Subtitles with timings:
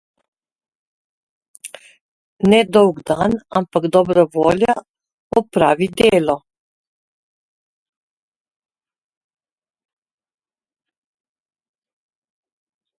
[2.49, 4.73] Ne dolg dan, ampak dobra volja
[5.41, 6.39] opravi delo.